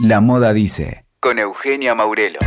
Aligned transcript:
La 0.00 0.20
Moda 0.20 0.52
Dice, 0.52 1.04
con 1.18 1.40
Eugenia 1.40 1.92
Maurelo. 1.96 2.38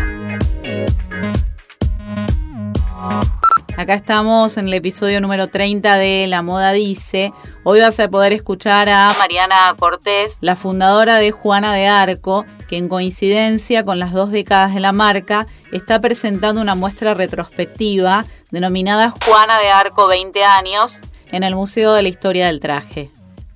Acá 3.75 3.93
estamos 3.93 4.55
en 4.55 4.67
el 4.67 4.73
episodio 4.73 5.19
número 5.19 5.49
30 5.49 5.97
de 5.97 6.27
La 6.27 6.43
Moda 6.43 6.71
Dice. 6.71 7.33
Hoy 7.65 7.81
vas 7.81 7.99
a 7.99 8.09
poder 8.09 8.31
escuchar 8.31 8.87
a 8.87 9.13
Mariana 9.19 9.75
Cortés, 9.77 10.37
la 10.39 10.55
fundadora 10.55 11.17
de 11.17 11.31
Juana 11.31 11.73
de 11.73 11.87
Arco, 11.87 12.45
que 12.69 12.77
en 12.77 12.87
coincidencia 12.87 13.83
con 13.83 13.99
las 13.99 14.13
dos 14.13 14.31
décadas 14.31 14.73
de 14.73 14.79
la 14.79 14.93
marca 14.93 15.45
está 15.73 15.99
presentando 15.99 16.61
una 16.61 16.75
muestra 16.75 17.15
retrospectiva 17.15 18.23
denominada 18.51 19.13
Juana 19.25 19.59
de 19.59 19.71
Arco 19.71 20.07
20 20.07 20.41
años 20.45 21.01
en 21.33 21.43
el 21.43 21.55
Museo 21.55 21.91
de 21.95 22.03
la 22.03 22.07
Historia 22.07 22.47
del 22.47 22.61
Traje. 22.61 23.11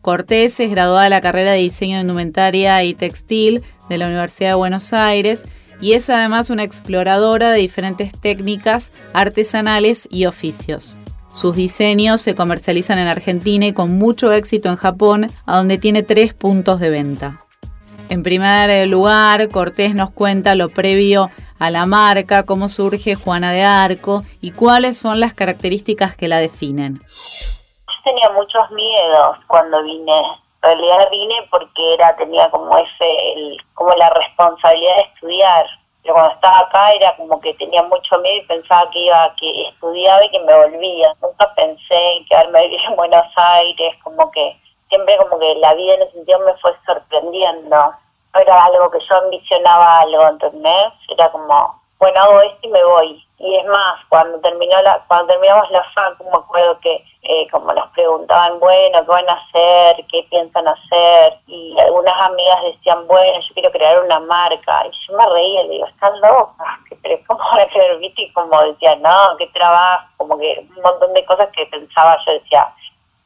Cortés 0.05 0.59
es 0.59 0.69
graduada 0.69 1.05
de 1.05 1.09
la 1.09 1.19
carrera 1.19 1.53
de 1.53 1.57
Diseño 1.57 1.95
de 1.95 2.01
Indumentaria 2.01 2.83
y 2.83 2.93
Textil 2.93 3.63
de 3.89 3.97
la 3.97 4.05
Universidad 4.05 4.51
de 4.51 4.53
Buenos 4.53 4.93
Aires 4.93 5.45
y 5.81 5.93
es 5.93 6.11
además 6.11 6.51
una 6.51 6.61
exploradora 6.61 7.49
de 7.49 7.57
diferentes 7.57 8.11
técnicas 8.11 8.91
artesanales 9.13 10.07
y 10.11 10.27
oficios. 10.27 10.99
Sus 11.31 11.55
diseños 11.55 12.21
se 12.21 12.35
comercializan 12.35 12.99
en 12.99 13.07
Argentina 13.07 13.65
y 13.65 13.73
con 13.73 13.97
mucho 13.97 14.31
éxito 14.31 14.69
en 14.69 14.75
Japón, 14.75 15.31
a 15.47 15.57
donde 15.57 15.79
tiene 15.79 16.03
tres 16.03 16.35
puntos 16.35 16.79
de 16.79 16.91
venta. 16.91 17.39
En 18.09 18.21
primer 18.21 18.87
lugar, 18.87 19.49
Cortés 19.49 19.95
nos 19.95 20.11
cuenta 20.11 20.53
lo 20.53 20.69
previo 20.69 21.31
a 21.57 21.71
la 21.71 21.87
marca, 21.87 22.43
cómo 22.43 22.69
surge 22.69 23.15
Juana 23.15 23.51
de 23.51 23.63
Arco 23.63 24.23
y 24.39 24.51
cuáles 24.51 24.99
son 24.99 25.19
las 25.19 25.33
características 25.33 26.15
que 26.15 26.27
la 26.27 26.37
definen 26.37 27.01
tenía 28.05 28.29
muchos 28.29 28.71
miedos 28.71 29.37
cuando 29.47 29.83
vine. 29.83 30.21
En 30.63 30.79
realidad 30.79 31.09
vine 31.11 31.47
porque 31.51 31.93
era 31.95 32.15
tenía 32.15 32.49
como 32.49 32.77
ese, 32.77 33.57
como 33.73 33.91
la 33.95 34.09
responsabilidad 34.11 34.95
de 34.95 35.01
estudiar. 35.01 35.65
Pero 36.01 36.13
cuando 36.13 36.33
estaba 36.35 36.59
acá 36.59 36.93
era 36.93 37.15
como 37.17 37.41
que 37.41 37.53
tenía 37.55 37.81
mucho 37.83 38.17
miedo 38.19 38.37
y 38.37 38.45
pensaba 38.45 38.89
que 38.91 38.99
iba, 38.99 39.33
que 39.39 39.67
estudiaba 39.69 40.23
y 40.23 40.29
que 40.29 40.39
me 40.39 40.55
volvía. 40.55 41.13
Nunca 41.21 41.53
pensé 41.55 42.13
en 42.13 42.25
quedarme 42.25 42.59
a 42.59 42.61
vivir 42.61 42.79
en 42.87 42.95
Buenos 42.95 43.25
Aires, 43.35 43.95
como 44.03 44.31
que 44.31 44.55
siempre 44.89 45.17
como 45.17 45.39
que 45.39 45.55
la 45.55 45.73
vida 45.73 45.95
en 45.95 46.03
ese 46.03 46.11
sentido 46.13 46.39
me 46.39 46.53
fue 46.57 46.73
sorprendiendo. 46.85 47.93
No 48.33 48.39
era 48.39 48.65
algo 48.65 48.91
que 48.91 48.99
yo 48.99 49.15
ambicionaba 49.15 50.01
algo, 50.01 50.27
¿entendés? 50.27 50.93
Era 51.09 51.31
como, 51.31 51.81
bueno, 51.99 52.21
hago 52.21 52.41
esto 52.41 52.59
y 52.61 52.69
me 52.69 52.83
voy. 52.83 53.25
Y 53.39 53.55
es 53.55 53.65
más, 53.65 53.99
cuando 54.09 54.39
terminó 54.39 54.81
la, 54.81 55.03
cuando 55.07 55.33
terminamos 55.33 55.69
la 55.71 55.83
FAC, 55.93 56.21
me 56.21 56.37
acuerdo 56.37 56.79
que 56.79 57.03
eh, 57.23 57.47
como 57.51 57.73
nos 57.73 57.84
preguntaban, 58.05 58.59
bueno, 58.59 58.99
¿qué 58.99 59.11
van 59.11 59.29
a 59.29 59.33
hacer? 59.33 60.05
¿Qué 60.11 60.27
piensan 60.29 60.67
hacer? 60.67 61.39
Y 61.47 61.75
algunas 61.79 62.13
amigas 62.21 62.63
decían, 62.63 63.07
bueno, 63.07 63.39
yo 63.39 63.53
quiero 63.55 63.71
crear 63.71 64.03
una 64.03 64.19
marca. 64.19 64.85
Y 64.85 64.91
yo 65.07 65.17
me 65.17 65.25
reía 65.25 65.63
le 65.63 65.69
digo, 65.69 65.87
están 65.87 66.13
locas, 66.21 66.67
pero 67.01 67.19
¿cómo 67.27 67.39
van 67.39 67.61
a 67.61 67.67
crear? 67.67 67.97
¿Viste? 67.97 68.21
Y 68.21 68.33
como 68.33 68.61
decía, 68.61 68.95
no, 68.97 69.35
qué 69.37 69.47
trabajo, 69.47 70.05
como 70.17 70.37
que 70.37 70.67
un 70.75 70.81
montón 70.83 71.13
de 71.13 71.25
cosas 71.25 71.49
que 71.55 71.65
pensaba, 71.65 72.15
yo 72.25 72.33
decía, 72.33 72.71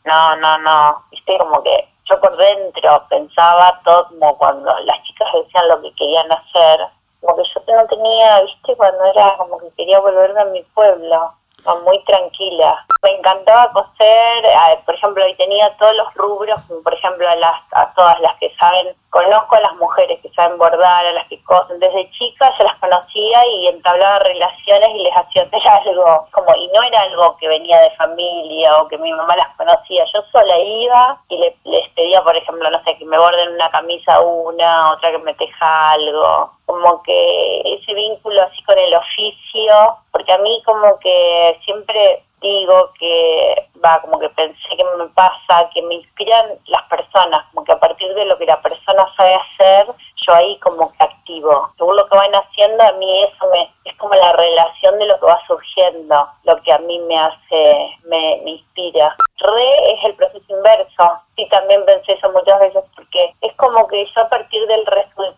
no, 0.05 0.35
no, 0.37 0.57
no, 0.59 1.03
viste, 1.11 1.37
como 1.37 1.61
que 1.61 1.87
yo 2.05 2.19
por 2.21 2.35
dentro 2.37 3.05
pensaba 3.09 3.79
todo 3.83 4.07
como 4.07 4.37
cuando 4.37 4.73
las 4.79 5.03
chicas 5.03 5.27
decían 5.33 5.67
lo 5.67 5.81
que 5.81 5.93
querían 5.93 6.31
hacer 6.31 6.87
como 7.21 7.35
que 7.35 7.43
yo 7.43 7.75
no 7.75 7.87
tenía, 7.87 8.41
viste, 8.41 8.75
cuando 8.77 9.03
era 9.05 9.35
como 9.37 9.57
que 9.59 9.69
quería 9.77 9.99
volverme 9.99 10.41
a 10.41 10.45
mi 10.45 10.63
pueblo, 10.73 11.33
muy 11.75 12.03
tranquila. 12.03 12.85
Me 13.01 13.11
encantaba 13.11 13.71
coser, 13.71 14.45
por 14.85 14.95
ejemplo, 14.95 15.27
y 15.27 15.35
tenía 15.35 15.75
todos 15.77 15.95
los 15.95 16.13
rubros, 16.15 16.59
por 16.83 16.93
ejemplo 16.93 17.29
a, 17.29 17.35
las, 17.35 17.61
a 17.71 17.93
todas 17.93 18.19
las 18.19 18.35
que 18.37 18.53
saben, 18.59 18.95
conozco 19.09 19.55
a 19.55 19.61
las 19.61 19.75
mujeres 19.75 20.19
que 20.21 20.29
saben 20.33 20.57
bordar, 20.57 21.05
a 21.05 21.13
las 21.13 21.27
que 21.27 21.41
cosen, 21.43 21.79
desde 21.79 22.09
chicas 22.11 22.53
ya 22.57 22.65
las 22.65 22.75
conocía 22.75 23.47
y 23.47 23.67
entablaba 23.67 24.19
relaciones 24.19 24.89
y 24.95 25.03
les 25.03 25.15
hacía 25.15 25.43
hacer 25.43 25.67
algo, 25.87 26.27
como, 26.31 26.55
y 26.55 26.67
no 26.67 26.83
era 26.83 27.01
algo 27.01 27.37
que 27.37 27.47
venía 27.47 27.79
de 27.79 27.91
familia 27.91 28.77
o 28.77 28.87
que 28.87 28.97
mi 28.97 29.11
mamá 29.11 29.35
las 29.35 29.55
conocía, 29.55 30.05
yo 30.13 30.21
sola 30.31 30.57
iba 30.59 31.21
y 31.29 31.37
les 31.37 31.89
pedía, 31.95 32.21
por 32.23 32.35
ejemplo, 32.35 32.69
no 32.69 32.83
sé, 32.83 32.97
que 32.97 33.05
me 33.05 33.17
borden 33.17 33.53
una 33.53 33.69
camisa 33.71 34.19
una, 34.21 34.91
otra 34.91 35.11
que 35.11 35.19
me 35.19 35.33
teja 35.33 35.91
algo, 35.91 36.51
como 36.69 37.01
que 37.01 37.61
ese 37.65 37.95
vínculo 37.95 38.43
así 38.43 38.61
con 38.61 38.77
el 38.77 38.93
oficio, 38.93 39.97
porque 40.11 40.31
a 40.31 40.37
mí 40.37 40.61
como 40.63 40.99
que 40.99 41.59
siempre 41.65 42.21
digo 42.41 42.91
que 42.99 43.55
va 43.83 43.99
como 44.01 44.19
que 44.19 44.29
pensé 44.29 44.77
que 44.77 44.83
me 44.97 45.07
pasa 45.09 45.69
que 45.73 45.81
me 45.81 45.95
inspiran 45.95 46.45
las 46.67 46.83
personas 46.83 47.43
como 47.51 47.65
que 47.65 47.71
a 47.71 47.79
partir 47.79 48.13
de 48.13 48.25
lo 48.25 48.37
que 48.37 48.45
la 48.45 48.61
persona 48.61 49.05
sabe 49.17 49.35
hacer 49.35 49.87
yo 50.15 50.33
ahí 50.33 50.57
como 50.59 50.91
que 50.93 51.03
activo. 51.03 51.71
Según 51.77 51.95
lo 51.95 52.07
que 52.07 52.15
van 52.15 52.33
haciendo 52.33 52.83
a 52.83 52.91
mí 52.93 53.23
eso 53.23 53.45
me 53.51 53.69
es 53.85 53.95
como 53.97 54.13
la 54.13 54.31
relación 54.33 54.99
de 54.99 55.07
lo 55.07 55.19
que 55.19 55.25
va 55.25 55.39
surgiendo 55.47 56.27
lo 56.43 56.61
que 56.61 56.71
a 56.71 56.77
mí 56.79 56.99
me 56.99 57.17
hace 57.17 57.97
me, 58.05 58.41
me 58.43 58.51
inspira. 58.51 59.15
Re 59.39 59.93
es 59.93 60.05
el 60.05 60.15
proceso 60.15 60.45
inverso. 60.49 61.21
Sí 61.35 61.47
también 61.49 61.85
pensé 61.85 62.13
eso 62.13 62.31
muchas 62.31 62.59
veces 62.59 62.83
porque 62.95 63.33
es 63.41 63.53
como 63.55 63.87
que 63.87 64.05
yo 64.05 64.21
a 64.21 64.29
partir 64.29 64.65
del 64.67 64.85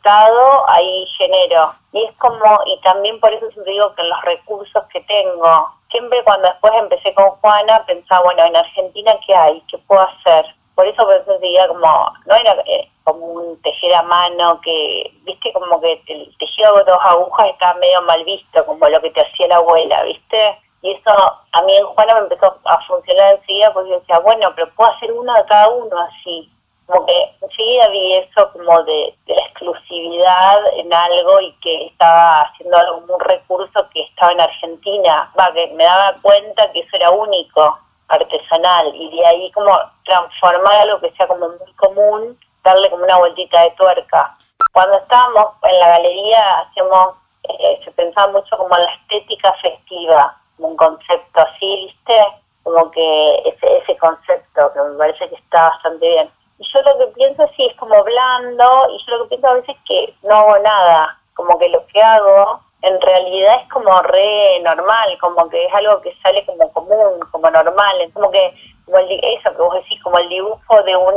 resultado 0.04 0.70
ahí 0.70 1.06
genero 1.18 1.74
y 1.94 2.04
es 2.04 2.16
como 2.18 2.60
y 2.66 2.80
también 2.82 3.20
por 3.20 3.34
eso 3.34 3.50
siempre 3.52 3.74
digo 3.74 3.94
que 3.96 4.04
los 4.04 4.22
recursos 4.22 4.84
que 4.92 5.02
tengo 5.02 5.70
siempre 5.92 6.24
cuando 6.24 6.48
después 6.48 6.74
empecé 6.76 7.14
con 7.14 7.30
Juana 7.42 7.86
pensaba, 7.86 8.24
bueno, 8.24 8.44
en 8.46 8.56
Argentina, 8.56 9.14
¿qué 9.28 9.36
hay? 9.36 9.62
¿Qué 9.70 9.78
puedo 9.80 10.02
hacer? 10.02 10.46
Por 10.74 10.88
eso 10.88 11.06
pensé 11.06 11.68
como, 11.68 12.14
no 12.26 12.36
era 12.36 12.54
eh, 12.66 12.90
como 13.04 13.26
un 13.26 13.62
tejer 13.62 13.94
a 13.94 14.04
mano 14.04 14.60
que, 14.62 15.12
viste, 15.24 15.52
como 15.54 15.80
que 15.82 16.02
el 16.08 16.36
tejido 16.40 16.74
con 16.74 16.86
dos 16.86 17.00
agujas 17.04 17.50
estaba 17.50 17.74
medio 17.80 18.02
mal 18.04 18.24
visto, 18.24 18.66
como 18.66 18.88
lo 18.88 19.02
que 19.02 19.12
te 19.12 19.22
hacía 19.22 19.48
la 19.48 19.58
abuela, 19.58 20.04
viste. 20.04 20.58
Y 20.82 20.94
eso 20.94 21.12
a 21.52 21.62
mí 21.64 21.76
en 21.76 21.86
Juana 21.86 22.14
me 22.16 22.20
empezó 22.22 22.58
a 22.66 22.82
funcionar 22.88 23.36
enseguida 23.36 23.72
porque 23.74 23.92
yo 23.92 24.00
decía, 24.00 24.20
bueno, 24.20 24.52
pero 24.56 24.74
puedo 24.74 24.90
hacer 24.92 25.12
uno 25.12 25.34
de 25.34 25.46
cada 25.46 25.70
uno 25.70 25.96
así 26.00 26.50
como 26.92 27.06
que 27.06 27.36
enseguida 27.42 27.88
vi 27.90 28.16
eso 28.16 28.52
como 28.52 28.84
de, 28.84 29.16
la 29.28 29.46
exclusividad 29.48 30.60
en 30.76 30.94
algo 30.94 31.40
y 31.40 31.54
que 31.62 31.86
estaba 31.86 32.42
haciendo 32.42 32.78
algo, 32.78 33.04
un 33.08 33.20
recurso 33.22 33.88
que 33.94 34.02
estaba 34.02 34.34
en 34.34 34.42
Argentina, 34.42 35.32
va, 35.40 35.54
que 35.54 35.68
me 35.68 35.84
daba 35.84 36.18
cuenta 36.22 36.72
que 36.72 36.80
eso 36.80 36.90
era 36.94 37.12
único, 37.12 37.80
artesanal, 38.10 38.94
y 38.94 39.10
de 39.16 39.26
ahí 39.26 39.52
como 39.52 39.78
transformar 40.04 40.82
algo 40.82 41.00
que 41.00 41.12
sea 41.12 41.28
como 41.28 41.48
muy 41.48 41.74
común, 41.76 42.38
darle 42.64 42.90
como 42.90 43.06
una 43.06 43.18
vueltita 43.18 43.62
de 43.62 43.72
tuerca. 43.72 44.38
Cuando 44.74 44.98
estábamos 44.98 45.54
en 45.64 45.80
la 45.80 45.88
galería 45.88 46.60
hacíamos, 46.60 47.16
eh, 47.44 47.80
se 47.86 47.92
pensaba 47.92 48.32
mucho 48.34 48.58
como 48.58 48.76
en 48.76 48.84
la 48.84 48.94
estética 48.94 49.54
festiva, 49.62 50.38
como 50.58 50.70
un 50.70 50.78
concepto 50.78 51.42
así, 51.42 51.86
¿viste? 51.86 52.26
Como 52.64 52.92
que 52.92 53.36
ese, 53.46 53.78
ese 53.78 53.98
concepto 53.98 54.74
que 54.74 54.82
me 54.82 54.98
parece 54.98 55.30
que 55.30 55.36
está 55.36 55.70
bastante 55.70 56.08
bien 56.08 56.30
yo 56.62 56.82
lo 56.82 56.98
que 57.00 57.08
pienso 57.14 57.48
sí 57.56 57.66
es 57.66 57.76
como 57.78 58.04
blando, 58.04 58.88
y 58.92 59.06
yo 59.06 59.18
lo 59.18 59.24
que 59.24 59.30
pienso 59.30 59.48
a 59.48 59.54
veces 59.54 59.76
es 59.76 59.82
que 59.88 60.14
no 60.24 60.36
hago 60.36 60.60
nada, 60.60 61.18
como 61.34 61.58
que 61.60 61.70
lo 61.70 61.86
que 61.88 62.02
hago 62.02 62.62
en 62.82 63.00
realidad 63.00 63.58
es 63.62 63.70
como 63.70 64.02
re 64.02 64.60
normal, 64.64 65.18
como 65.20 65.48
que 65.50 65.66
es 65.66 65.74
algo 65.74 66.02
que 66.02 66.16
sale 66.24 66.46
como 66.46 66.72
común, 66.74 67.20
como 67.32 67.50
normal, 67.50 68.02
es 68.02 68.12
como 68.14 68.32
que, 68.32 68.54
como 68.86 68.98
el, 68.98 69.12
eso 69.24 69.52
que 69.52 69.62
vos 69.62 69.76
decís, 69.76 70.02
como 70.02 70.18
el 70.18 70.30
dibujo 70.30 70.84
de 70.84 70.96
un, 70.96 71.14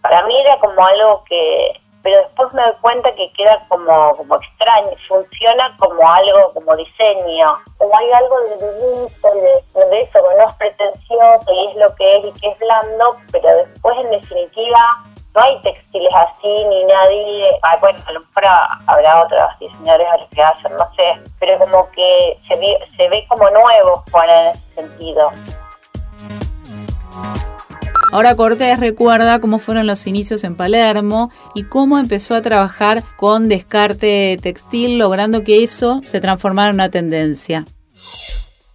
para 0.00 0.22
mí 0.26 0.38
era 0.40 0.58
como 0.60 0.84
algo 0.84 1.22
que 1.24 1.80
pero 2.04 2.18
después 2.18 2.52
me 2.52 2.62
doy 2.62 2.74
cuenta 2.82 3.14
que 3.14 3.32
queda 3.32 3.64
como, 3.68 4.14
como 4.14 4.36
extraño, 4.36 4.90
funciona 5.08 5.74
como 5.78 6.06
algo, 6.06 6.52
como 6.52 6.76
diseño, 6.76 7.58
como 7.78 7.96
hay 7.96 8.12
algo 8.12 8.40
de 8.40 8.54
dibujo, 8.56 9.34
de, 9.34 9.86
de 9.86 9.98
eso, 10.00 10.12
que 10.12 10.36
no 10.36 10.44
es 10.44 10.54
pretencioso 10.56 11.52
y 11.52 11.70
es 11.70 11.76
lo 11.76 11.94
que 11.96 12.16
es 12.16 12.24
y 12.26 12.40
que 12.40 12.48
es 12.48 12.58
blando, 12.58 13.16
pero 13.32 13.56
después 13.56 13.96
en 14.04 14.10
definitiva 14.10 15.02
no 15.34 15.40
hay 15.40 15.58
textiles 15.62 16.14
así 16.14 16.64
ni 16.66 16.84
nadie, 16.84 17.58
bueno, 17.80 17.98
a 18.06 18.12
lo 18.12 18.20
mejor 18.20 18.44
habrá 18.86 19.22
otros 19.22 19.40
diseñadores 19.58 20.12
a 20.12 20.18
los 20.18 20.28
que 20.28 20.42
hacen, 20.42 20.76
no 20.76 20.94
sé, 20.94 21.20
pero 21.40 21.58
como 21.58 21.90
que 21.92 22.38
se 22.46 22.54
ve, 22.56 22.78
se 22.96 23.08
ve 23.08 23.24
como 23.28 23.48
nuevo, 23.48 24.04
Juan, 24.12 24.28
en 24.28 24.46
ese 24.48 24.74
sentido. 24.74 25.32
Ahora 28.14 28.36
Cortés 28.36 28.78
recuerda 28.78 29.40
cómo 29.40 29.58
fueron 29.58 29.88
los 29.88 30.06
inicios 30.06 30.44
en 30.44 30.56
Palermo 30.56 31.30
y 31.52 31.68
cómo 31.68 31.98
empezó 31.98 32.36
a 32.36 32.42
trabajar 32.42 32.98
con 33.16 33.48
descarte 33.48 34.36
textil, 34.40 34.98
logrando 34.98 35.42
que 35.42 35.64
eso 35.64 35.98
se 36.04 36.20
transformara 36.20 36.68
en 36.68 36.76
una 36.76 36.90
tendencia. 36.92 37.64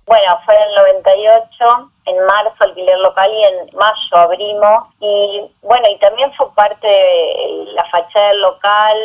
Bueno, 0.06 0.40
fue 0.44 0.54
en 0.54 0.62
el 0.64 0.76
98, 0.76 1.92
en 2.08 2.26
marzo 2.26 2.54
alquiler 2.60 2.98
local 3.00 3.32
y 3.32 3.44
en 3.46 3.78
mayo 3.78 4.18
abrimos. 4.18 4.84
Y 5.00 5.50
bueno, 5.62 5.88
y 5.88 5.98
también 6.00 6.34
fue 6.34 6.54
parte 6.54 6.86
de 6.86 7.66
la 7.76 7.86
fachada 7.86 8.28
del 8.32 8.42
local, 8.42 8.98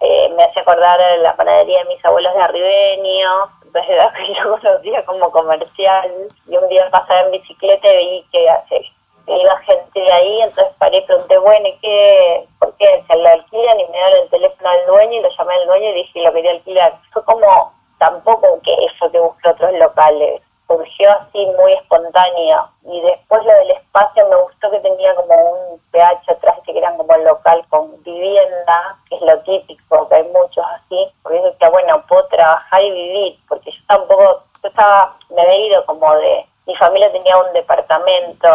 eh, 0.00 0.32
me 0.34 0.44
hace 0.44 0.60
acordar 0.60 0.98
la 1.18 1.36
panadería 1.36 1.80
de 1.80 1.94
mis 1.94 2.02
abuelos 2.02 2.32
de 2.32 2.40
Arribeño, 2.40 3.30
que 3.74 4.34
yo 4.34 4.58
conocía 4.58 5.04
como 5.04 5.30
comercial. 5.30 6.10
Y 6.48 6.56
un 6.56 6.66
día 6.70 6.88
pasaba 6.90 7.20
en 7.20 7.32
bicicleta 7.32 7.92
y 7.92 8.06
vi 8.06 8.24
que 8.32 8.48
hace 8.48 8.95
iba 9.26 9.56
gente 9.58 10.00
de 10.00 10.12
ahí, 10.12 10.42
entonces 10.42 10.74
paré 10.78 10.98
y 10.98 11.02
pregunté, 11.02 11.38
bueno, 11.38 11.68
¿y 11.68 11.78
qué? 11.78 12.46
¿Por 12.58 12.74
qué? 12.76 13.04
Se 13.08 13.16
lo 13.16 13.28
alquilan 13.28 13.80
y 13.80 13.84
me 13.86 13.98
dieron 13.98 14.22
el 14.22 14.30
teléfono 14.30 14.68
al 14.68 14.86
dueño 14.86 15.12
y 15.18 15.22
lo 15.22 15.28
llamé 15.36 15.54
al 15.54 15.66
dueño 15.66 15.90
y 15.90 15.94
dije, 15.94 16.22
lo 16.22 16.32
quería 16.32 16.50
alquilar. 16.52 16.94
Fue 17.12 17.24
como 17.24 17.72
tampoco 17.98 18.60
que 18.62 18.72
eso 18.84 19.10
que 19.10 19.18
busqué 19.18 19.48
otros 19.50 19.72
locales 19.74 20.42
surgió 20.66 21.10
así 21.12 21.46
muy 21.58 21.72
espontáneo 21.74 22.68
y 22.84 23.00
después 23.00 23.44
lo 23.44 23.52
del 23.52 23.70
espacio 23.70 24.28
me 24.28 24.36
gustó 24.36 24.70
que 24.70 24.80
tenía 24.80 25.14
como 25.14 25.34
un 25.34 25.80
PH 25.92 26.32
atrás 26.32 26.58
que 26.64 26.76
eran 26.76 26.96
como 26.96 27.14
el 27.14 27.24
local 27.24 27.64
con 27.68 28.02
vivienda 28.02 28.98
que 29.08 29.16
es 29.16 29.22
lo 29.22 29.38
típico 29.40 30.08
que 30.08 30.14
hay 30.16 30.24
muchos 30.24 30.64
así 30.66 31.08
porque 31.22 31.38
eso 31.38 31.56
que 31.58 31.68
bueno 31.68 32.04
puedo 32.08 32.26
trabajar 32.26 32.82
y 32.82 32.90
vivir 32.90 33.38
porque 33.48 33.70
yo 33.70 33.78
tampoco 33.86 34.42
yo 34.62 34.68
estaba 34.68 35.16
me 35.30 35.42
había 35.42 35.66
ido 35.66 35.86
como 35.86 36.12
de 36.16 36.46
mi 36.66 36.74
familia 36.76 37.12
tenía 37.12 37.36
un 37.38 37.52
departamento 37.52 38.48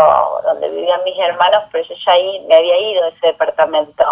donde 0.43 0.69
vivían 0.69 1.03
mis 1.03 1.17
hermanos 1.19 1.63
pero 1.71 1.83
yo 1.87 1.95
ya 2.05 2.13
ahí 2.13 2.39
me 2.47 2.55
había 2.55 2.77
ido 2.77 3.05
ese 3.07 3.27
departamento 3.27 4.05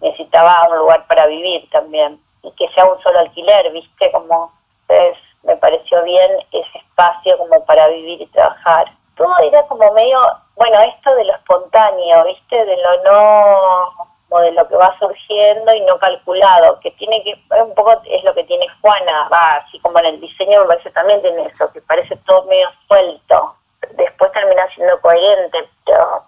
necesitaba 0.00 0.68
un 0.70 0.78
lugar 0.78 1.06
para 1.06 1.26
vivir 1.26 1.68
también 1.70 2.20
y 2.42 2.50
que 2.52 2.68
sea 2.70 2.84
un 2.84 3.00
solo 3.02 3.20
alquiler 3.20 3.70
viste 3.72 4.10
como 4.12 4.52
entonces 4.88 5.18
me 5.44 5.56
pareció 5.56 6.02
bien 6.04 6.30
ese 6.52 6.78
espacio 6.78 7.36
como 7.38 7.64
para 7.64 7.88
vivir 7.88 8.22
y 8.22 8.26
trabajar. 8.26 8.86
Todo 9.16 9.38
era 9.42 9.62
como 9.66 9.92
medio, 9.92 10.18
bueno, 10.56 10.80
esto 10.80 11.14
de 11.14 11.24
lo 11.24 11.34
espontáneo, 11.34 12.24
¿viste? 12.24 12.64
De 12.64 12.76
lo 12.76 13.02
no, 13.04 14.13
como 14.34 14.44
de 14.44 14.52
lo 14.52 14.66
que 14.66 14.74
va 14.74 14.98
surgiendo 14.98 15.72
y 15.72 15.80
no 15.82 15.96
calculado, 15.98 16.80
que 16.80 16.90
tiene 16.92 17.22
que, 17.22 17.40
un 17.62 17.72
poco 17.74 18.02
es 18.04 18.24
lo 18.24 18.34
que 18.34 18.42
tiene 18.42 18.66
Juana, 18.80 19.28
va, 19.32 19.56
así 19.56 19.78
como 19.78 20.00
en 20.00 20.06
el 20.06 20.20
diseño 20.20 20.62
me 20.62 20.66
parece 20.66 20.90
también 20.90 21.22
tiene 21.22 21.46
eso, 21.46 21.72
que 21.72 21.80
parece 21.82 22.16
todo 22.26 22.42
medio 22.46 22.68
suelto. 22.88 23.54
Después 23.92 24.32
termina 24.32 24.66
siendo 24.74 25.00
coherente, 25.00 25.68
pero 25.86 26.24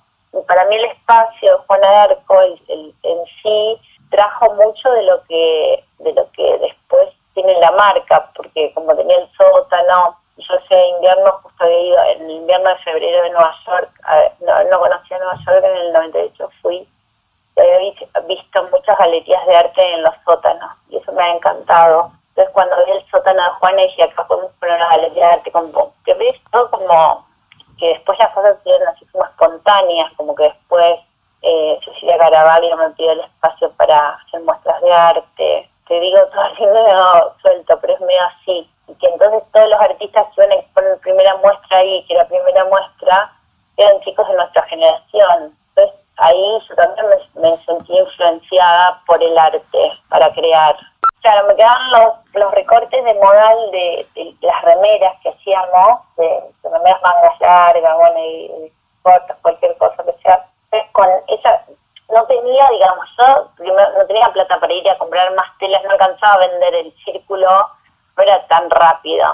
para 0.46 0.66
mí 0.66 0.76
el 0.76 0.84
espacio 0.84 1.50
de 1.50 1.64
Juana 1.66 1.90
de 1.90 1.96
Arco 1.96 2.40
el, 2.42 2.94
en 3.02 3.18
sí 3.42 3.80
trajo 4.10 4.54
mucho 4.54 4.88
de 4.92 5.02
lo 5.02 5.22
que 5.24 5.84
de 5.98 6.12
lo 6.12 6.30
que 6.30 6.58
después 6.58 7.08
tiene 7.34 7.58
la 7.58 7.72
marca, 7.72 8.30
porque 8.36 8.72
como 8.74 8.94
tenía 8.94 9.16
el 9.16 9.28
sótano, 9.36 10.16
yo 10.36 10.54
ese 10.54 10.88
invierno 10.90 11.32
justo 11.42 11.64
había 11.64 11.80
ido, 11.80 12.04
en 12.04 12.22
el 12.22 12.30
invierno 12.30 12.68
de 12.68 12.76
febrero 12.76 13.22
de 13.24 13.30
Nueva 13.30 13.54
York, 13.66 13.90
no, 14.46 14.64
no 14.70 14.78
conocía 14.78 15.18
Nueva 15.18 15.38
York, 15.44 15.64
en 15.64 15.76
el 15.76 15.92
98 15.92 16.50
fui, 16.62 16.86
y 17.56 17.60
había 17.60 17.94
visto 18.28 18.68
muchas 18.70 18.98
galerías 18.98 19.46
de 19.46 19.56
arte 19.56 19.94
en 19.94 20.02
los 20.02 20.14
sótanos, 20.24 20.72
y 20.90 20.96
eso 20.98 21.12
me 21.12 21.30
Entonces 22.28 22.52
cuando 22.52 22.76
vi 22.84 22.92
el 22.92 23.06
sótano 23.10 23.42
de 23.42 23.50
Juana 23.58 23.82
dije, 23.82 24.02
acá 24.02 24.26
podemos 24.26 24.52
poner 24.60 24.76
una 24.76 24.88
galería 24.88 25.26
de 25.26 25.32
arte 25.32 25.52
como, 25.52 25.92
que 26.04 26.14
ves 26.14 26.34
todo 26.52 26.70
como, 26.70 27.26
que 27.78 27.88
después 27.88 28.18
las 28.18 28.32
cosas 28.34 28.56
quedan 28.64 28.88
así 28.88 29.04
como 29.06 29.24
espontáneas, 29.24 30.12
como 30.16 30.34
que 30.34 30.44
después 30.44 30.98
eh, 31.42 31.78
Cecilia 31.84 32.18
Caravallo 32.18 32.76
me 32.76 32.90
pidió 32.90 33.12
el 33.12 33.20
espacio 33.20 33.70
para 33.72 34.10
hacer 34.10 34.40
muestras 34.42 34.80
de 34.82 34.92
arte, 34.92 35.70
te 35.88 36.00
digo 36.00 36.18
todo 36.32 36.40
así 36.40 36.66
medio 36.66 37.34
suelto, 37.40 37.78
pero 37.80 37.94
es 37.94 38.00
medio 38.00 38.22
así. 38.24 38.70
Y 38.88 38.94
que 38.94 39.06
entonces 39.06 39.42
todos 39.52 39.68
los 39.68 39.80
artistas 39.80 40.26
que 40.34 40.42
iban 40.42 40.52
a 40.52 40.60
exponer 40.60 40.98
primera 40.98 41.36
muestra 41.36 41.78
ahí, 41.78 42.04
que 42.06 42.14
la 42.14 42.26
primera 42.26 42.64
muestra, 42.64 43.32
eran 43.76 44.00
chicos 44.00 44.26
de 44.28 44.34
nuestra 44.34 44.62
generación. 44.62 45.56
Entonces 45.68 46.00
ahí 46.16 46.58
yo 46.68 46.74
también 46.74 47.06
me, 47.34 47.56
sentí 47.64 47.96
influenciada 47.96 49.00
por 49.06 49.22
el 49.22 49.36
arte 49.38 49.92
para 50.08 50.32
crear. 50.32 50.76
Claro, 51.26 51.48
me 51.48 51.56
quedaban 51.56 51.90
los, 51.90 52.14
los 52.34 52.52
recortes 52.52 53.04
de 53.04 53.14
modal 53.14 53.70
de, 53.72 54.06
las 54.42 54.62
remeras 54.62 55.12
que 55.24 55.30
hacíamos, 55.30 56.02
de, 56.16 56.40
remeras 56.62 57.02
mangas 57.02 57.40
largas, 57.40 57.96
bueno, 57.96 58.18
y, 58.20 58.72
cortas, 59.02 59.36
cualquier 59.42 59.76
cosa 59.76 60.04
que 60.04 60.12
sea. 60.22 60.46
Con 60.92 61.08
esa, 61.26 61.64
no 62.14 62.24
tenía, 62.26 62.68
digamos, 62.68 63.06
yo 63.58 63.74
no 63.98 64.06
tenía 64.06 64.28
plata 64.28 64.60
para 64.60 64.72
ir 64.72 64.88
a 64.88 64.98
comprar 64.98 65.34
más 65.34 65.48
telas, 65.58 65.82
no 65.82 65.90
alcanzaba 65.90 66.34
a 66.34 66.46
vender 66.46 66.74
el 66.76 66.94
círculo, 67.04 67.70
no 68.16 68.22
era 68.22 68.46
tan 68.46 68.70
rápido. 68.70 69.26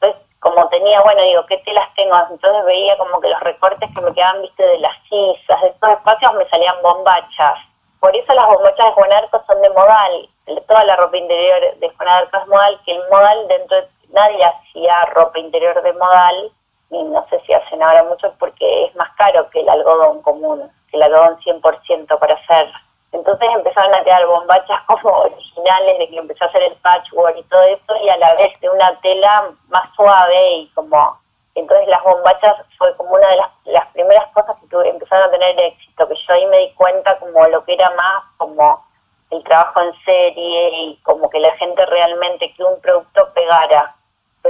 Entonces, 0.00 0.22
como 0.40 0.66
tenía, 0.70 1.02
bueno, 1.02 1.20
digo, 1.20 1.44
¿qué 1.44 1.58
telas 1.58 1.94
tengo? 1.96 2.16
Entonces 2.30 2.64
veía 2.64 2.96
como 2.96 3.20
que 3.20 3.28
los 3.28 3.40
recortes 3.40 3.90
que 3.94 4.00
me 4.00 4.14
quedaban, 4.14 4.40
viste, 4.40 4.66
de 4.66 4.78
las 4.78 4.96
sisas, 5.02 5.60
de 5.60 5.68
estos 5.68 5.90
espacios 5.90 6.32
me 6.32 6.48
salían 6.48 6.76
bombachas. 6.82 7.58
Por 8.00 8.16
eso 8.16 8.32
las 8.32 8.46
bombachas 8.46 8.86
de 8.86 8.92
Juan 8.92 9.12
Arco 9.12 9.44
son 9.46 9.60
de 9.60 9.68
modal. 9.68 10.30
Toda 10.68 10.84
la 10.84 10.96
ropa 10.96 11.16
interior 11.16 11.78
de 11.78 11.86
es 11.86 12.46
modal, 12.48 12.80
que 12.84 12.92
el 12.92 13.02
modal 13.10 13.48
dentro 13.48 13.76
de... 13.76 13.88
Nadie 14.10 14.44
hacía 14.44 15.04
ropa 15.06 15.38
interior 15.38 15.82
de 15.82 15.92
modal, 15.94 16.52
y 16.90 17.02
no 17.02 17.26
sé 17.28 17.40
si 17.44 17.52
hacen 17.52 17.82
ahora 17.82 18.04
mucho 18.04 18.32
porque 18.38 18.84
es 18.84 18.94
más 18.94 19.10
caro 19.16 19.50
que 19.50 19.60
el 19.60 19.68
algodón 19.68 20.22
común 20.22 20.70
el 20.96 21.02
algodón 21.02 21.38
100% 21.40 22.18
para 22.18 22.34
hacer. 22.34 22.72
Entonces 23.12 23.48
empezaron 23.54 23.94
a 23.94 24.02
quedar 24.02 24.26
bombachas 24.26 24.80
como 24.86 25.10
originales 25.20 25.98
de 25.98 26.08
que 26.08 26.16
empezó 26.16 26.44
a 26.44 26.48
hacer 26.48 26.62
el 26.62 26.74
patchwork 26.76 27.36
y 27.36 27.42
todo 27.44 27.62
eso 27.62 27.96
y 28.02 28.08
a 28.08 28.16
la 28.16 28.34
vez 28.34 28.58
de 28.60 28.68
una 28.70 28.98
tela 29.00 29.50
más 29.68 29.94
suave 29.94 30.52
y 30.52 30.68
como 30.74 31.18
entonces 31.54 31.88
las 31.88 32.02
bombachas 32.02 32.54
fue 32.76 32.94
como 32.96 33.14
una 33.14 33.28
de 33.28 33.36
las, 33.72 33.86
primeras 33.94 34.26
cosas 34.34 34.54
que 34.60 34.66
tuve, 34.66 34.90
empezaron 34.90 35.26
a 35.26 35.30
tener 35.30 35.58
éxito, 35.58 36.06
que 36.06 36.14
yo 36.14 36.34
ahí 36.34 36.44
me 36.46 36.58
di 36.58 36.72
cuenta 36.74 37.18
como 37.18 37.46
lo 37.46 37.64
que 37.64 37.72
era 37.72 37.88
más 37.96 38.24
como 38.36 38.84
el 39.30 39.42
trabajo 39.44 39.80
en 39.80 39.92
serie 40.04 40.70
y 40.72 40.96
como 41.02 41.28
que 41.30 41.40
la 41.40 41.54
gente 41.56 41.84
realmente 41.86 42.52
que 42.54 42.64
un 42.64 42.80
producto 42.80 43.28
pegara 43.34 43.96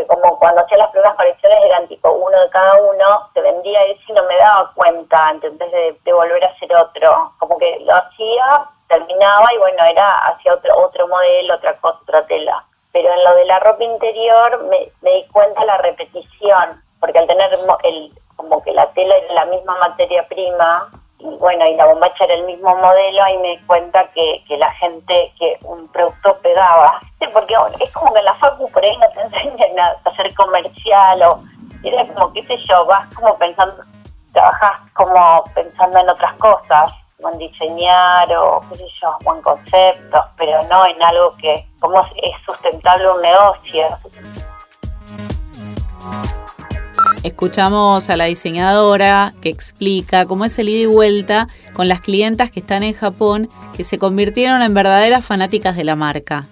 como 0.05 0.39
cuando 0.39 0.61
hacía 0.61 0.79
las 0.79 0.91
primeras 0.91 1.15
colecciones 1.17 1.59
eran 1.65 1.89
tipo 1.89 2.11
uno 2.11 2.41
de 2.41 2.51
cada 2.51 2.75
uno, 2.75 3.31
se 3.33 3.41
vendía 3.41 3.83
eso 3.85 4.03
y 4.09 4.13
no 4.13 4.25
me 4.25 4.37
daba 4.37 4.73
cuenta, 4.75 5.31
entonces 5.31 5.71
de, 6.05 6.13
volver 6.13 6.45
a 6.45 6.49
hacer 6.49 6.75
otro. 6.77 7.33
Como 7.39 7.57
que 7.59 7.81
lo 7.81 7.95
hacía, 7.95 8.67
terminaba 8.89 9.53
y 9.55 9.59
bueno, 9.59 9.85
era 9.85 10.19
hacia 10.29 10.55
otro, 10.55 10.77
otro 10.77 11.09
modelo, 11.09 11.55
otra 11.55 11.77
cosa, 11.79 11.99
otra 12.03 12.27
tela. 12.27 12.65
Pero 12.93 13.13
en 13.13 13.25
lo 13.25 13.35
de 13.35 13.45
la 13.47 13.59
ropa 13.61 13.85
interior 13.85 14.65
me, 14.65 14.91
me 15.03 15.11
di 15.13 15.27
cuenta 15.29 15.65
la 15.65 15.79
repetición, 15.79 16.83
porque 17.01 17.19
al 17.19 17.27
tener 17.27 17.51
el, 17.85 18.13
como 18.37 18.63
que 18.63 18.73
la 18.73 18.91
tela 18.93 19.17
era 19.17 19.35
la 19.35 19.45
misma 19.47 19.77
materia 19.77 20.27
prima, 20.29 20.91
y 21.33 21.37
bueno, 21.39 21.67
y 21.67 21.75
la 21.75 21.87
bombacha 21.87 22.25
era 22.25 22.35
el 22.35 22.45
mismo 22.45 22.75
modelo, 22.77 23.23
ahí 23.23 23.37
me 23.39 23.57
di 23.57 23.59
cuenta 23.67 24.07
que, 24.15 24.43
que 24.47 24.57
la 24.57 24.71
gente, 24.75 25.33
que 25.39 25.59
un 25.65 25.87
producto 25.89 26.39
pegaba. 26.39 27.01
Porque 27.33 27.55
es 27.81 27.93
como 27.93 28.13
que 28.13 28.21
en 28.21 28.25
la 28.25 28.35
facu 28.35 28.71
por 28.71 28.85
ahí 28.85 28.97
no 28.99 29.09
te 29.11 29.21
enseñan 29.43 29.79
a 29.79 29.97
hacer 30.09 30.33
comercial 30.35 31.23
o 31.23 31.43
era 31.83 32.07
como, 32.15 32.33
qué 32.33 32.43
sé 32.43 32.57
yo, 32.69 32.85
vas 32.87 33.13
como 33.15 33.35
pensando, 33.35 33.83
trabajas 34.33 34.81
como 34.95 35.45
pensando 35.55 35.99
en 35.99 36.09
otras 36.09 36.35
cosas, 36.35 36.93
como 37.17 37.33
en 37.33 37.39
diseñar 37.39 38.33
o 38.37 38.61
qué 38.71 38.77
sé 38.77 38.87
yo, 39.01 39.17
o 39.25 39.35
en 39.35 39.43
conceptos, 39.43 40.25
pero 40.37 40.63
no 40.71 40.87
en 40.87 41.03
algo 41.03 41.31
que, 41.39 41.67
como 41.81 42.01
es 42.01 42.43
sustentable 42.45 43.11
un 43.11 43.23
negocio. 43.23 43.89
Escuchamos 47.27 48.09
a 48.09 48.17
la 48.17 48.27
diseñadora 48.27 49.33
que 49.43 49.49
explica 49.49 50.27
cómo 50.27 50.45
es 50.45 50.57
el 50.61 50.69
ida 50.69 50.83
y 50.83 50.87
vuelta 50.87 51.49
con 51.75 51.89
las 51.89 52.01
clientas 52.01 52.53
que 52.53 52.61
están 52.61 52.85
en 52.85 52.95
Japón 52.95 53.49
que 53.77 53.83
se 53.83 53.99
convirtieron 53.99 54.63
en 54.63 54.73
verdaderas 54.73 55.27
fanáticas 55.27 55.75
de 55.75 55.83
la 55.83 55.97
marca. 55.97 56.47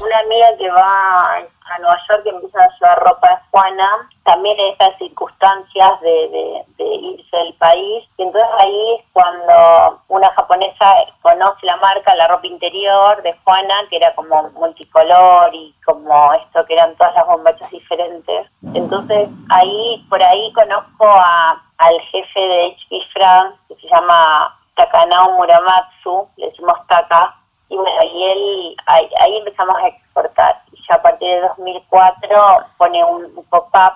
Una 0.00 0.18
amiga 0.20 0.46
que 0.60 0.70
va 0.70 1.51
a 1.74 1.78
Nueva 1.78 1.98
York 2.08 2.22
y 2.24 2.28
empieza 2.28 2.62
a 2.62 2.68
llevar 2.68 3.02
ropa 3.02 3.28
de 3.28 3.36
Juana, 3.50 4.08
también 4.24 4.58
en 4.58 4.72
estas 4.72 4.96
circunstancias 4.98 6.00
de, 6.00 6.64
irse 6.78 7.36
del 7.36 7.54
país. 7.54 8.04
Y 8.18 8.22
entonces 8.22 8.50
ahí 8.58 8.96
es 8.98 9.04
cuando 9.12 10.00
una 10.08 10.30
japonesa 10.32 10.94
conoce 11.22 11.66
la 11.66 11.76
marca, 11.76 12.14
la 12.14 12.28
ropa 12.28 12.46
interior 12.46 13.22
de 13.22 13.34
Juana, 13.44 13.74
que 13.90 13.96
era 13.96 14.14
como 14.14 14.50
multicolor 14.50 15.54
y 15.54 15.74
como 15.84 16.34
esto 16.34 16.64
que 16.66 16.74
eran 16.74 16.94
todas 16.96 17.14
las 17.14 17.26
bombachas 17.26 17.70
diferentes. 17.70 18.46
Entonces 18.74 19.28
ahí, 19.50 20.06
por 20.08 20.22
ahí 20.22 20.52
conozco 20.52 21.06
a, 21.06 21.62
al 21.78 22.00
jefe 22.00 22.40
de 22.40 22.76
HP 22.76 23.00
France, 23.12 23.58
que 23.68 23.74
se 23.76 23.88
llama 23.88 24.58
Takanao 24.74 25.32
Muramatsu, 25.32 26.28
le 26.36 26.46
decimos 26.46 26.78
Taka, 26.88 27.34
y 27.68 27.76
bueno, 27.76 28.02
y 28.02 28.24
él, 28.24 28.76
ahí, 28.86 29.08
ahí 29.20 29.36
empezamos 29.38 29.76
a 29.76 29.86
exportar 29.86 30.62
ya 30.88 30.96
a 30.96 31.02
partir 31.02 31.28
de 31.28 31.40
2004 31.40 32.66
pone 32.78 33.04
un, 33.04 33.44
pop-up, 33.50 33.94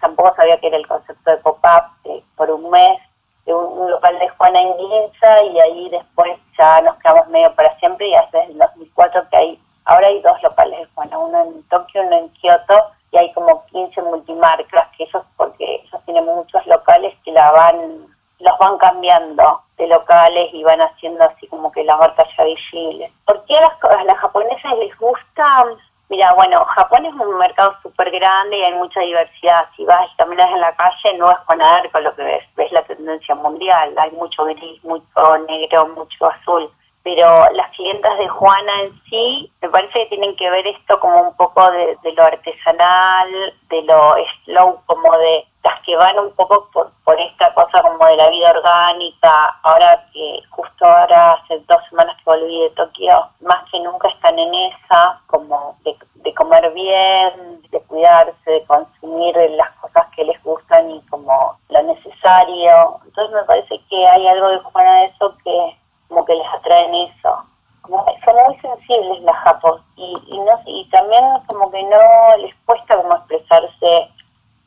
tampoco 0.00 0.34
sabía 0.36 0.58
que 0.58 0.68
era 0.68 0.76
el 0.76 0.86
concepto 0.86 1.30
de 1.30 1.36
pop-up, 1.38 1.84
eh, 2.04 2.22
por 2.36 2.50
un 2.50 2.70
mes, 2.70 2.98
de 3.46 3.54
un, 3.54 3.90
local 3.90 4.18
de 4.18 4.28
Juana 4.28 4.60
en 4.60 4.76
Ginza 4.76 5.42
y 5.44 5.60
ahí 5.60 5.90
después 5.90 6.38
ya 6.58 6.80
nos 6.82 6.96
quedamos 6.96 7.28
medio 7.28 7.54
para 7.54 7.76
siempre 7.78 8.08
y 8.08 8.14
hasta 8.14 8.42
el 8.42 8.58
2004 8.58 9.28
que 9.30 9.36
hay, 9.36 9.62
ahora 9.84 10.06
hay 10.06 10.20
dos 10.20 10.42
locales 10.42 10.80
de 10.80 10.86
Juana, 10.94 11.18
uno 11.18 11.42
en 11.42 11.62
Tokio, 11.68 12.02
uno 12.02 12.16
en 12.16 12.28
Kioto 12.30 12.90
y 13.12 13.16
hay 13.16 13.32
como 13.32 13.64
15 13.66 14.02
multimarcas, 14.02 14.88
que 14.96 15.04
ellos, 15.04 15.24
porque 15.36 15.82
ellos 15.82 16.02
tienen 16.04 16.24
muchos 16.24 16.64
locales 16.66 17.14
que 17.24 17.32
la 17.32 17.50
van, 17.50 18.06
los 18.38 18.58
van 18.58 18.78
cambiando 18.78 19.62
de 19.76 19.86
locales 19.88 20.50
y 20.52 20.62
van 20.62 20.80
haciendo 20.80 21.24
así 21.24 21.46
como 21.48 21.72
que 21.72 21.82
la 21.84 21.96
marca 21.96 22.24
ya 22.36 22.44
visible. 22.44 23.10
¿Por 23.24 23.44
qué 23.46 23.56
a 23.56 23.62
las, 23.62 23.84
a 23.98 24.04
las 24.04 24.18
japonesas 24.18 24.78
les 24.78 24.96
gusta? 24.98 25.64
Mira, 26.08 26.32
bueno, 26.34 26.64
Japón 26.66 27.06
es 27.06 27.14
un 27.14 27.38
mercado 27.38 27.74
súper 27.82 28.10
grande 28.10 28.58
y 28.58 28.62
hay 28.62 28.69
mucha 28.80 29.00
diversidad. 29.00 29.66
Si 29.76 29.84
vas 29.84 30.10
y 30.12 30.16
caminas 30.16 30.50
en 30.50 30.60
la 30.60 30.74
calle, 30.74 31.18
no 31.18 31.30
es 31.30 31.38
con 31.46 31.60
arco 31.60 32.00
lo 32.00 32.14
que 32.16 32.22
ves, 32.22 32.44
ves 32.56 32.72
la 32.72 32.82
tendencia 32.82 33.34
mundial, 33.34 33.94
hay 33.96 34.10
mucho 34.12 34.44
gris, 34.44 34.82
mucho 34.84 35.38
negro, 35.48 35.88
mucho 35.88 36.26
azul. 36.26 36.70
Pero 37.02 37.50
las 37.52 37.70
clientas 37.76 38.18
de 38.18 38.28
Juana 38.28 38.82
en 38.82 39.02
sí, 39.08 39.50
me 39.62 39.70
parece 39.70 40.00
que 40.00 40.06
tienen 40.06 40.36
que 40.36 40.50
ver 40.50 40.66
esto 40.66 41.00
como 41.00 41.28
un 41.28 41.36
poco 41.36 41.70
de, 41.70 41.96
lo 42.14 42.22
artesanal, 42.22 43.30
de 43.70 43.82
lo 43.82 44.16
slow, 44.44 44.82
como 44.84 45.16
de 45.16 45.46
las 45.64 45.80
que 45.80 45.96
van 45.96 46.18
un 46.18 46.34
poco 46.34 46.68
por, 46.72 46.90
esta 47.18 47.52
cosa 47.54 47.82
como 47.82 48.04
de 48.06 48.16
la 48.16 48.28
vida 48.28 48.50
orgánica, 48.50 49.58
ahora 49.62 50.06
que 50.12 50.40
justo 50.50 50.86
ahora 50.86 51.32
hace 51.32 51.58
dos 51.68 51.82
semanas 51.88 52.16
que 52.18 52.30
volví 52.30 52.60
de 52.60 52.70
Tokio, 52.70 53.28
más 53.40 53.64
que 53.70 53.80
nunca 53.80 54.08
están 54.08 54.38
en 54.38 54.54
esa, 54.54 55.20
como 55.26 55.76
de, 55.84 56.34
comer 56.34 56.70
bien, 56.72 57.59
cuidarse, 57.90 58.50
de 58.50 58.64
consumir 58.64 59.36
las 59.50 59.70
cosas 59.76 60.06
que 60.14 60.24
les 60.24 60.42
gustan 60.42 60.90
y 60.90 61.00
como 61.08 61.58
lo 61.68 61.82
necesario. 61.82 63.00
Entonces 63.04 63.34
me 63.34 63.42
parece 63.42 63.80
que 63.90 64.08
hay 64.08 64.26
algo 64.28 64.48
de 64.48 64.58
Juana 64.60 64.94
de 64.94 65.04
eso 65.06 65.36
que 65.44 65.76
como 66.08 66.24
que 66.24 66.34
les 66.34 66.46
atraen 66.54 66.94
eso. 66.94 67.44
Como, 67.82 68.06
son 68.24 68.36
muy 68.46 68.56
sensibles 68.60 69.22
las 69.22 69.36
japos 69.38 69.80
y, 69.96 70.22
y, 70.28 70.38
no, 70.38 70.60
y 70.66 70.88
también 70.90 71.24
como 71.46 71.70
que 71.70 71.82
no 71.82 72.36
les 72.38 72.54
cuesta 72.64 72.96
como 72.96 73.14
expresarse, 73.16 74.08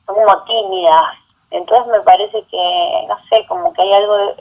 son 0.05 0.15
como 0.15 0.43
tímidas. 0.43 1.15
Entonces 1.51 1.87
me 1.87 2.01
parece 2.01 2.43
que, 2.51 3.05
no 3.07 3.15
sé, 3.29 3.45
como 3.47 3.71
que 3.73 3.81
hay 3.83 3.93
algo 3.93 4.35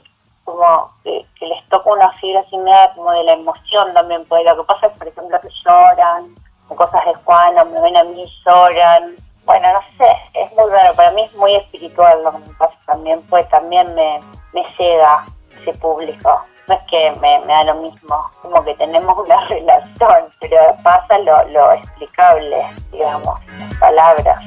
como 0.44 0.90
que, 1.04 1.24
les 1.40 1.68
toca 1.68 1.90
una 1.90 2.10
fibra 2.14 2.40
así 2.40 2.56
media 2.58 2.92
como 2.94 3.12
de 3.12 3.24
la 3.24 3.32
emoción 3.32 3.92
también, 3.94 4.24
porque 4.28 4.44
lo 4.44 4.56
que 4.56 4.64
pasa 4.64 4.86
es, 4.86 4.98
por 4.98 5.08
ejemplo, 5.08 5.40
que 5.40 5.48
lloran, 5.64 6.34
o 6.72 6.76
cosas 6.76 7.04
de 7.04 7.14
Juana, 7.24 7.64
me 7.64 7.80
ven 7.80 7.96
a 7.96 8.04
mí, 8.04 8.24
lloran. 8.44 9.14
Bueno, 9.44 9.72
no 9.72 9.80
sé, 9.98 10.10
es 10.34 10.52
muy 10.52 10.70
raro, 10.70 10.94
para 10.94 11.10
mí 11.12 11.22
es 11.22 11.34
muy 11.34 11.54
espiritual 11.56 12.22
lo 12.22 12.32
que 12.32 12.38
me 12.38 12.54
pasa 12.54 12.76
también, 12.86 13.20
pues 13.28 13.48
también 13.48 13.92
me, 13.94 14.20
me 14.52 14.64
llega 14.78 15.24
ese 15.60 15.72
público 15.78 16.42
no 16.68 16.74
es 16.74 16.80
que 16.90 17.20
me, 17.20 17.46
da 17.46 17.64
lo 17.64 17.82
mismo, 17.82 18.30
como 18.40 18.64
que 18.64 18.74
tenemos 18.74 19.18
una 19.18 19.46
relación, 19.48 20.30
pero 20.40 20.56
pasa 20.82 21.18
lo, 21.18 21.48
lo 21.48 21.72
explicable, 21.72 22.56
digamos, 22.92 23.40
en 23.60 23.78
palabras. 23.78 24.44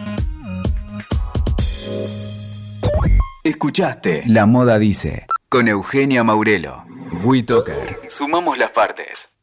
Escuchaste 3.44 4.24
La 4.25 4.46
Moda 4.46 4.79
Dice 4.79 5.27
con 5.50 5.67
Eugenia 5.67 6.24
Maurelo. 6.24 6.84
WeToker. 7.24 8.01
Sumamos 8.10 8.58
las 8.58 8.72
partes. 8.72 9.35